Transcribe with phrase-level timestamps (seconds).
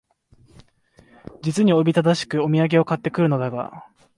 [1.43, 3.85] 実におびただしくお土産を買って来るのが、